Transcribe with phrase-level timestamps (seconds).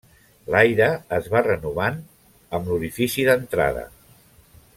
[0.53, 2.01] L'aire es va renovant
[2.59, 3.89] amb l'orifici d'entrada.